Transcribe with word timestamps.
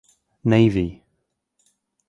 Navy. 0.43 1.03